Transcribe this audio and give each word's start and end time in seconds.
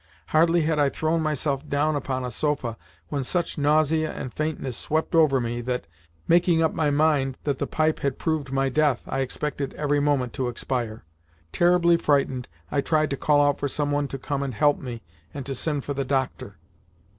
Hardly 0.29 0.61
had 0.61 0.79
I 0.79 0.89
thrown 0.89 1.21
myself 1.21 1.69
down 1.69 1.95
upon 1.95 2.25
a 2.25 2.31
sofa 2.31 2.75
when 3.09 3.23
such 3.23 3.59
nausea 3.59 4.11
and 4.11 4.33
faintness 4.33 4.75
swept 4.75 5.13
over 5.13 5.39
me 5.39 5.61
that, 5.61 5.85
making 6.27 6.63
up 6.63 6.73
my 6.73 6.89
mind 6.89 7.37
that 7.43 7.59
the 7.59 7.67
pipe 7.67 7.99
had 7.99 8.17
proved 8.17 8.51
my 8.51 8.67
death, 8.67 9.03
I 9.07 9.19
expected 9.19 9.75
every 9.75 9.99
moment 9.99 10.33
to 10.33 10.47
expire. 10.49 11.05
Terribly 11.51 11.97
frightened, 11.97 12.49
I 12.71 12.81
tried 12.81 13.11
to 13.11 13.15
call 13.15 13.45
out 13.47 13.59
for 13.59 13.67
some 13.67 13.91
one 13.91 14.07
to 14.07 14.17
come 14.17 14.41
and 14.41 14.55
help 14.55 14.79
me, 14.79 15.03
and 15.35 15.45
to 15.45 15.53
send 15.53 15.83
for 15.85 15.93
the 15.93 16.03
doctor. 16.03 16.57